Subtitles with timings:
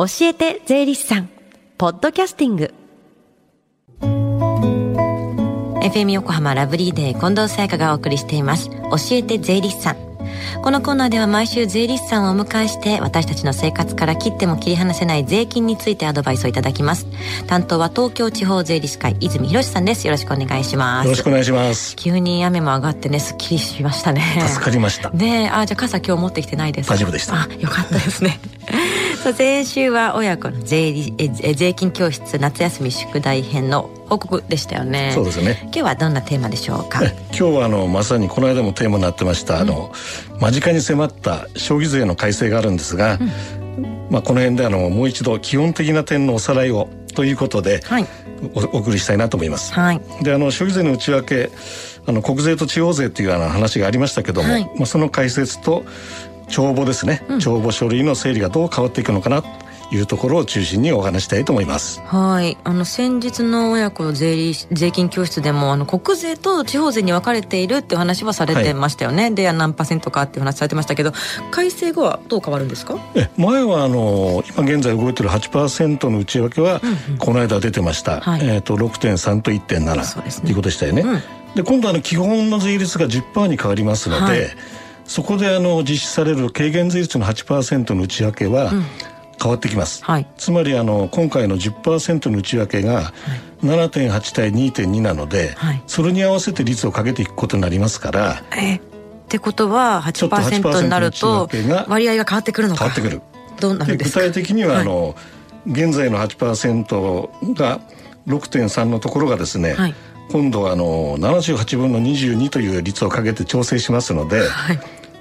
[0.00, 1.28] 教えて税理士さん。
[1.76, 2.72] ポッドキャスティング。
[5.82, 8.70] FM 横浜ラブリーデー近藤沙耶香がお送りしています。
[8.70, 9.96] 教えて税理士さん。
[10.62, 17.06] このコーナーでは毎週税理士さんをお迎えして私たちの生活から切っても切り離せない税金についてアドバイスをいただきます。
[17.46, 20.06] 担当は東京地方税理士会泉博さんです。
[20.06, 21.04] よろしくお願いします。
[21.04, 21.94] よろしくお願いします。
[21.96, 24.22] 急に雨も上がってねすっきりしましたね。
[24.48, 25.10] 助かりました。
[25.10, 26.88] ねあじゃあ傘今日持ってきてないです。
[26.88, 27.34] 大丈夫でした。
[27.34, 28.40] あよかったですね
[29.20, 35.12] さあ先週は親子の税理え税金教室夏休み宿題編の報告でしたよね。
[35.12, 35.58] そうですね。
[35.64, 37.02] 今日はどんなテーマでしょうか？
[37.04, 39.92] 今日はあのまさにこの間もテーマになってました、うん、あの
[40.40, 48.06] 間近に迫った消費税の改正があるんですが、うん、まあこの辺であのもう一度基本的な点のおさらいをということで、はい、
[48.54, 49.74] お送りしたいなと思います。
[49.74, 51.50] はい、であの消費税の内訳
[52.06, 55.84] あの国税と地方税というような話がありましたけども、はい、まあその解説と
[56.50, 59.42] 帳簿ですね、うん、帳簿書類の整理がどう変わっていくのかな
[59.92, 62.00] いうところを中心にお話したいと思います。
[62.02, 62.56] はい。
[62.62, 71.12] あの先日の親子税理税金教室でもあの国税と地方税に分かれているっていう話はされてましたよね、はい、で何パーセントかっていう話されてましたけど
[71.50, 72.98] 改正後はどう変わるんですか？
[73.16, 81.20] え前はあの今現在動いてる8%の内訳は、うんうん、この間出てました、はい、えーと、と6.3と1.7そうです、ね、いうことでしたよね、うん、
[81.56, 84.40] で今度あの基本の税率が10%に変わりますので、はい
[85.10, 88.70] そこであの実施される軽減税率の8%の内訳は、
[89.42, 93.12] 変わってきます、はい、つまりあの今回の10%の内訳が
[93.64, 98.42] 7.8対2.2なので、はい、それに合わせて率をかけていくことになりますから。
[98.56, 98.80] えっ
[99.28, 101.48] てことは8%になると
[101.88, 102.84] 割合が変わってくるのか。
[102.84, 103.22] 変わってくる。
[103.58, 104.20] どうなるんですか？
[104.20, 105.14] 具体的にはあの、は
[105.66, 107.80] い、現在の8%が
[108.28, 109.94] 6.3のところがですね、はい、
[110.30, 114.80] 今度はあの78分の22という率をかけて調整しますので、はい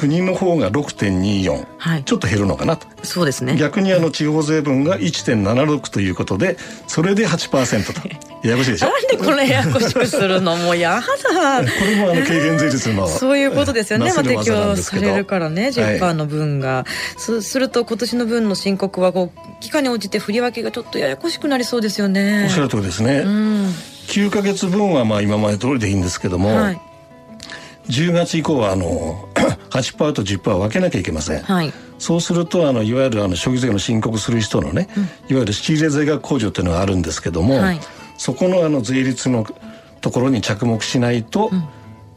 [0.00, 2.86] 国の方が6.24、はい、ちょっと減るのかなと。
[3.02, 3.56] そうですね。
[3.56, 8.08] 逆にあの地方税分が1.76ということでそれで8%と。
[8.42, 8.88] ややこしいでしょ？
[8.88, 11.62] なんでこれややこしくするのもうやだ。
[11.62, 14.10] これもあの軽減税率の そういうことですよね。
[14.14, 16.86] まあ、適用されるからね10%の分が、は
[17.18, 22.44] い、すすると今年の分の申告はこう期間に応じて振り分けがちょっとややこしくなりそうですよね。
[22.44, 23.74] おっしゃる通りですね、うん、
[24.06, 26.80] 9か月分はまあ今まで通りでいいんですけども、はい。
[27.90, 29.28] 10月以降はあの
[29.70, 35.10] 8%と10%分けなきゃいけません、はい、そうするとあのいわゆるあの消費税の申告する人のね、うん、いわ
[35.40, 37.80] ゆる仕入れ税額控除っていうのがあるんですけども、はい、
[38.18, 39.46] そこのあの税率の
[40.00, 41.68] ところに着目しないと、うん。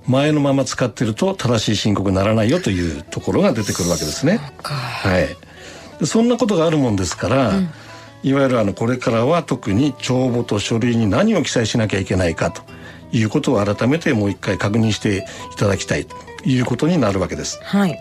[0.08, 4.40] 前のまま使ってると正しい申告にならないよというところが出てくるわけですね。
[4.62, 5.20] は
[6.02, 7.70] い、そんなことがあるもんですから、うん、
[8.24, 12.64] いわゆるあのこれからは特に帳簿と書類に何を記載しなきゃいけないかと
[13.14, 16.06] いうことを改めてもう一回確認していただきたい。
[16.06, 16.16] と
[16.46, 17.60] いうことになるわけです。
[17.64, 18.00] はい。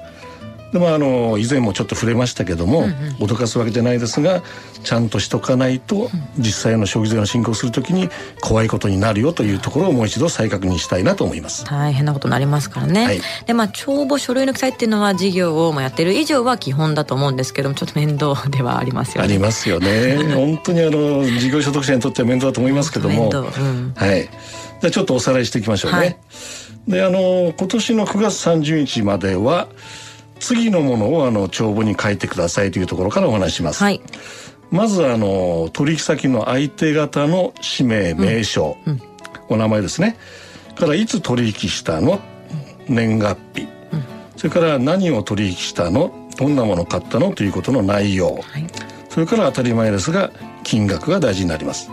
[0.73, 4.43] でもあの以前もちょっと触れましたけども、うんうん、脅かすわけじゃないですが
[4.83, 8.09] ちゃんとしとかないと、実際の消費税の申告するときに
[8.41, 11.65] 怖いことになるよというところをもう一度再確認したいなと思います。
[11.67, 19.29] 大変なことになりますからね、はい、でまあ帳簿書類の記載っていうのは事業をやってる以上は基本だと思うんですけどもちょっと面倒ではありますよね。
[19.29, 20.17] ありますよね。
[20.35, 24.29] 本当にあの事業所得者にとっては面倒だと思いますけども、うん、はい。
[24.81, 25.99] じゃちょっとおさらいしていきましょうね。
[25.99, 26.17] はい、
[26.89, 29.69] であの今年の9月30日までは
[30.41, 33.85] 次のものをあの帳簿に書いてくださいというところからお話します。
[33.85, 34.01] はい、
[34.71, 39.01] まずあの取引先の相手方の氏名名称、うんうん、
[39.51, 40.17] お名前ですね。
[40.75, 42.19] からいつ取引したの？
[42.89, 43.69] 年月日、うん、
[44.37, 46.29] それから何を取引したの？
[46.37, 47.33] どんなものを買ったの？
[47.33, 48.67] ということの内容、はい、
[49.09, 50.33] それから当たり前ですが
[50.65, 51.89] 金額が大事になります。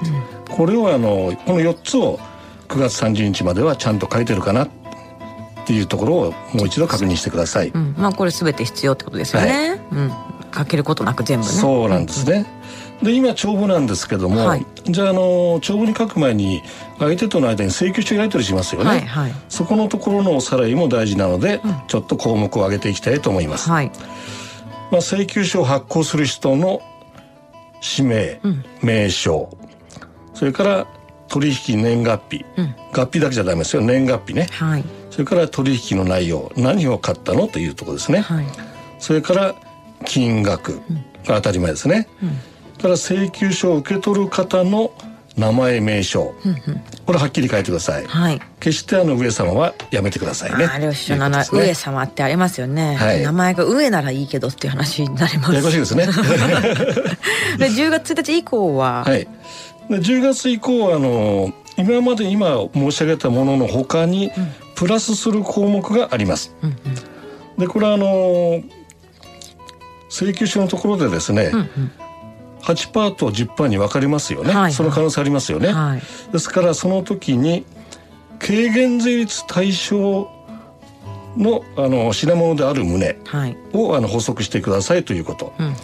[0.50, 2.18] これをあのこの4つを
[2.70, 4.68] 9月30日まではちゃんと書いてるかな
[5.70, 7.68] っていうところをもう一度確認してください。
[7.70, 9.70] うん、まあこれ全て必要ってことですよね。
[9.70, 10.12] はい、うん、
[10.52, 11.52] 書けることなく全部ね。
[11.52, 12.48] そうなんですね。
[13.04, 16.64] で今帳簿なんですけども、はい、じゃああの帳簿に書く前に
[16.98, 23.92] 相手との間に請求書やり取りしますよね、はいはい、そこのところのおさらいも大事なので、うん、ちょっと項目を上げていきたいと思います、はい、
[24.92, 26.82] まあ、請求書を発行する人の
[27.80, 29.56] 氏名、うん、名称
[30.34, 30.88] それから
[31.30, 33.82] 取引年月日、うん、月日だけじゃダメですよ。
[33.82, 34.84] 年月日ね、はい、
[35.20, 38.46] それから取引の内容何を買ったのというところですね、はい、
[39.00, 39.54] それから
[40.06, 40.78] 金額
[41.26, 42.26] が当たり前ですね、う
[42.78, 44.94] ん、から請求書を受け取る方の
[45.36, 50.66] 名前名称、うんうん、これはっきり書いてください、はい、決してあの上様はやめてくださいね。
[50.66, 55.52] あ領収書の、ね、上様ってありますよね、はい、名前が上ならいいけどっていう話になります。
[55.52, 56.06] ややこしいですね。
[57.60, 59.28] で10月1日以降は、はい。
[59.90, 64.32] で10月以降はあの今まで今申し上げたもののほかに
[64.80, 66.56] プラスする項目があります。
[66.64, 66.76] うんうん、
[67.58, 68.64] でこれはあの
[70.08, 71.92] 請求書のところでですね、うんうん、
[72.62, 77.66] 8パーと10パーに分かれますよね、はい、その可能性ありますよね、はい、ですからその時に
[78.40, 80.30] 軽減税率対象
[81.36, 83.18] のあの品物である旨
[83.74, 85.76] を、あの補足してくださいということ、うんうん、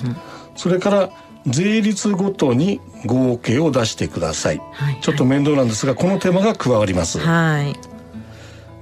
[0.55, 1.09] それから
[1.45, 7.94] 税率ごとに合計を出してください、はい、ちょっと面倒なんですがこの手間が加わります、はい、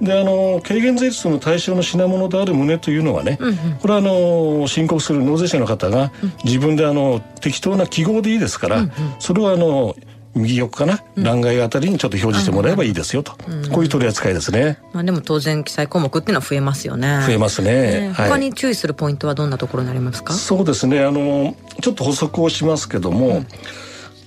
[0.04, 6.12] であの軽減税率の対象の品物である旨というのはね、うんうん、これはあの申告する納税者の方が
[6.44, 9.96] 自分であの適当な記号でいいですから、うんうん、それはあの
[10.36, 14.80] 右横かな、欄外あたりにちょっと表示してもらえばいいですよと、うん、こういう取り扱いですね。
[14.92, 17.22] まあでも当然記載項目っていうのは増えますよね。
[17.24, 18.10] 増えますね。
[18.12, 20.32] はい、他に注意するポイントはどんなところになりますか？
[20.32, 21.04] そうですね。
[21.04, 23.44] あのちょっと補足をしますけども、うん、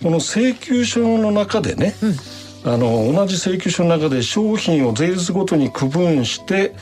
[0.01, 2.15] この請求書の中でね、うん、
[2.63, 6.73] あの同じ請求書の中で商品を税率ごとに区分して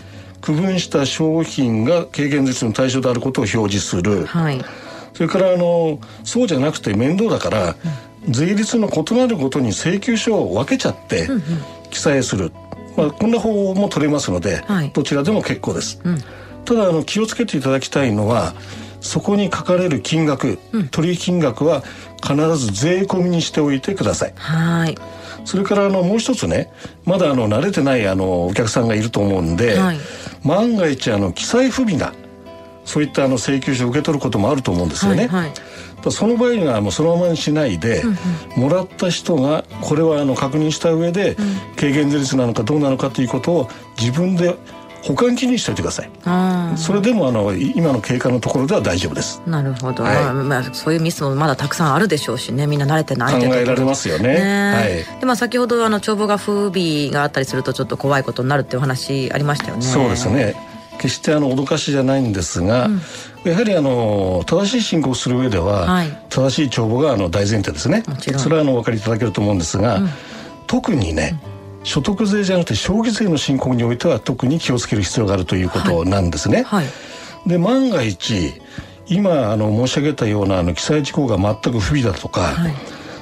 [0.41, 4.25] 区分した商品が軽減税の対象であることを表示する。
[4.25, 4.61] はい。
[5.13, 7.75] それからあのそうじゃなくて面倒だから、
[8.29, 11.27] 税率の異なるごとに請求書を分けちゃって
[11.89, 12.51] 記載する、
[12.97, 16.17] まあ、こんな方法も取れますので、はい、どちらでも結構です、うん、
[16.65, 18.53] ただあの気をつけていただきたいのは
[18.99, 21.83] そこに書かれる金額、うん、取引金額は
[22.23, 24.33] 必ず税込みにしておいてください。
[24.35, 24.97] はい
[25.45, 26.71] それからあのもう一つね
[27.05, 29.97] まだあの慣れてないあのお客さんがいると思うんで、はい、
[30.43, 32.13] 万が一あの記載不備な
[32.83, 35.27] そういったあの請求書を受け取ることもあると思うんですよね。
[35.27, 35.53] はいはい。
[36.11, 38.17] その場合にはもうそのままにしないで、うん
[38.57, 41.35] うん、もらった人がこれはあの確認した上で、
[41.77, 43.69] 軽減税率なのかどうなのかということを
[43.99, 44.55] 自分で
[45.05, 46.77] 保管記にしておいてください。
[46.77, 49.39] それでもあの今の経過のところでは大丈夫です。
[49.45, 50.03] なるほど。
[50.03, 54.33] はい、まあそういうミスもまだたくさんあるでしょうしね、みんな慣れてない考えられますよね。
[54.33, 55.19] ねはい。
[55.19, 59.83] でまあ先ほどあの帳簿が不備があったりするとちょっと怖いことになるっていう話ありましたよね。
[59.83, 60.55] そうですね。
[60.97, 63.01] 決してあの脅かしじゃないんですが、うん、
[63.43, 68.03] やはりあの正しい申告する上では、はい、正しい帳簿があの大前提ですね
[68.37, 70.09] それはあのお分かりいただけると思うんですが、うん、
[70.67, 71.54] 特にね、うん、
[71.85, 76.63] 所得税じゃなくて消費税の申告においては特に気をつける必要があるということなんですね。
[76.63, 76.85] はい。
[76.85, 76.91] は
[77.45, 78.59] い、で万が一
[79.07, 82.53] 今あの申し上げたようなあの記載事項が全く不備だとか、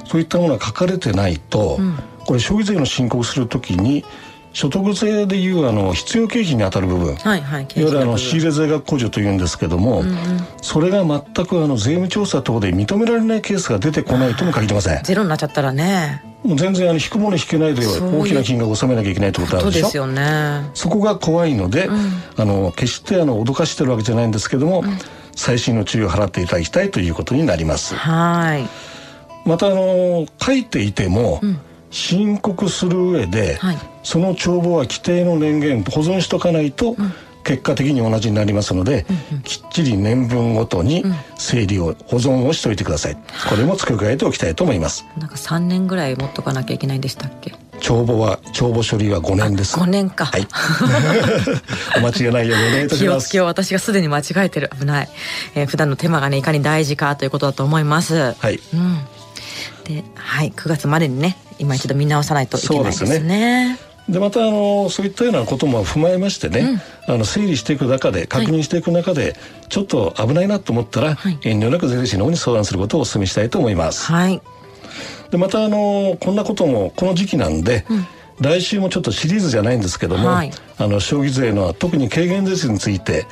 [0.06, 1.77] そういったものが書かれてないと、
[2.25, 4.06] これ消費税の申告するときに
[4.54, 10.15] 所得税でいうあの必要経費に当たる部分、はいはい、いわゆるあの仕入れ税額控除というんですけども、うんうん、
[10.62, 15.04] それが全くあの税務調査等で認められないケースが出てこないとも限りません。
[15.04, 19.86] ゼロになっちゃったらねもう全然あの引くもの引けないで大きな金額を納めなきゃいけないってことあるでしょ？
[19.86, 20.69] ですよね。
[20.74, 24.98] そこが怖いので、うん、あの決してあの脅かしてるわけじゃないんですけども、うん、
[25.36, 27.95] 細心の注意を払っていただきたいということになります。
[27.95, 28.68] はい。
[29.48, 31.60] またあの書いていても、うん。
[31.95, 36.96] 申告する上で、はい、その帳簿は規定の年限保存しとかないと、
[37.44, 41.04] 結果的に同じになりますので、うんうん、きっちり年分ごとに
[41.38, 43.18] 整理を、保存をしておいてください。
[43.50, 45.06] これも付け加えておきたいと思います。
[45.18, 47.54] なんか3年ぐらい持っとかなきゃいけないんでしたっけ？
[47.80, 49.78] 帳簿は帳簿処理は5年です。
[49.78, 50.25] 5年か。
[50.25, 50.48] はい。
[51.98, 53.30] お間違いないようにお願いいたします。
[53.30, 54.72] 気を私がすでに間違えてる。
[54.80, 55.10] 危ない、
[55.56, 58.34] えー、普段の手間がねいかに大事かということだと思います。
[58.39, 59.00] はい、うん。
[59.84, 63.78] で、はい、9月までにね今一度見直さないといけないですね。
[64.09, 69.35] でまたあのそういったようなことも踏まえましてね、うん、あの整理していく中で確認していく中で、はい、
[69.69, 74.11] ちょっと危ないなと思ったら、はい、遠慮なく税理士の方に相談することをお勧めしたいと思います。
[74.11, 74.41] はい、
[75.31, 78.05] でまたあのこんなこともこの時期なんで、うん。
[78.41, 83.27] 来週もちょっとシリーズじゃないんですけども、はい、あの消費税の特に軽減税率について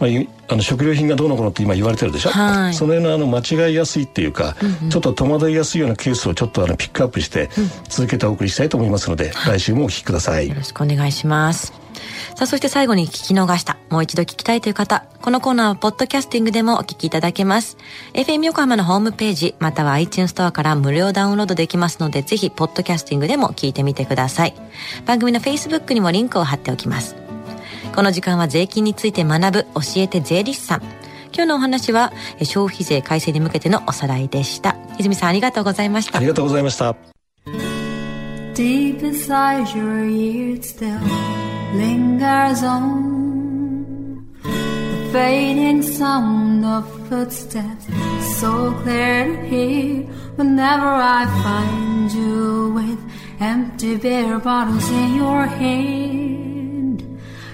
[0.00, 0.10] まあ、
[0.48, 7.48] あの食料品がどうのこうのって今言われてるでしょ、はい、その辺のあの間違いやすいっていうか、うんうん、ちょっと戸惑いやすいようなケースをちょっとあのピックアップして
[7.88, 10.48] 続けてお送りしたいと思いますので、うん、来週もお聞きください。
[10.48, 11.84] よろしくお願いします。
[12.34, 17.76] さあそして最後に聞き逃したもう一度聞きたいという方このコーナーはポッドキャスティングでもお聞きいただけます。
[18.14, 24.54] FM 横浜のホームページまたは iTunes ストアから無料ダウンロードできますのでぜひポッドキャスティングでも聞いてみてください。
[25.06, 27.23] 番組の Facebook にもリンクを貼っておきます
[27.94, 30.82] この時間は税金について学ぶ教えて税理士さん
[31.32, 36.96] 今日のお話は消費税改正に向けてのおさらいでした泉さんありがとうございましたありがとうございました
[38.54, 40.98] Deep inside your ears still
[41.76, 43.14] lingers on
[44.42, 47.86] The fading sound of footsteps
[48.40, 50.02] So clear to hear
[50.36, 52.98] Whenever I find you with
[53.40, 56.53] Empty beer bottles in your hand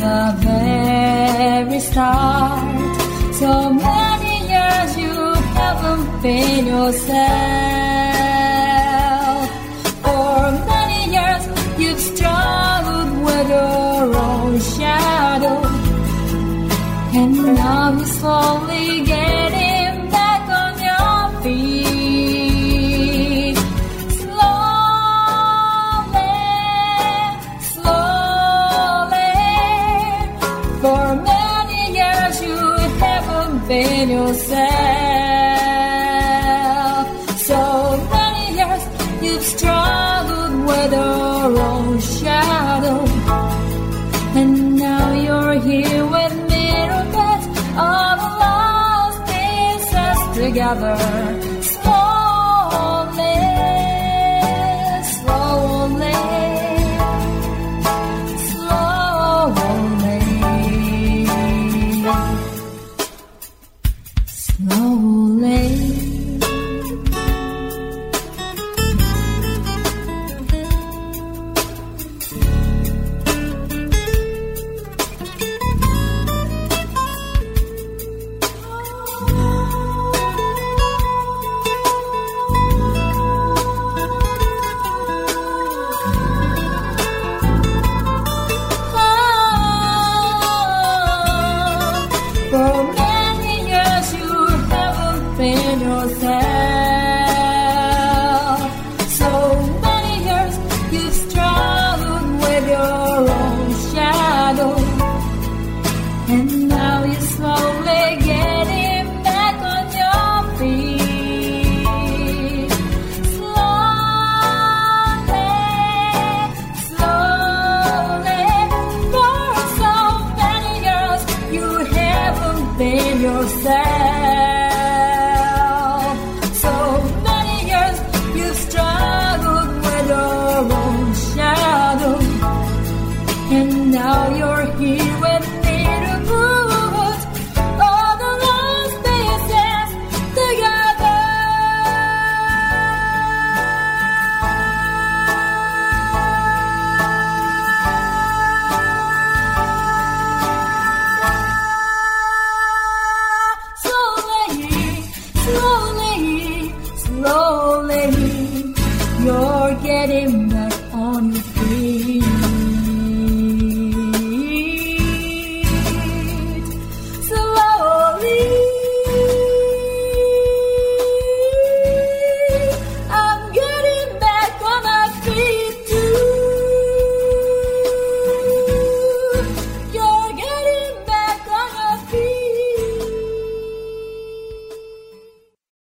[0.00, 3.34] the very start.
[3.40, 3.50] So
[3.88, 5.14] many years you
[5.58, 7.20] haven't been yourself.
[10.04, 10.36] For
[10.72, 11.42] many years
[11.80, 15.58] you've struggled with your own shadow.
[17.18, 18.59] And now you slowly
[50.72, 51.29] another.